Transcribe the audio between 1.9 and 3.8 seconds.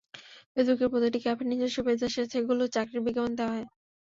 আছে, সেগুলোতে চাকরির বিজ্ঞাপন দেওয়া হয়।